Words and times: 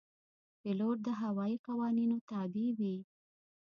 پیلوټ 0.61 0.97
د 1.05 1.07
هوايي 1.21 1.57
قوانینو 1.67 2.17
تابع 2.29 2.67
وي. 2.79 2.95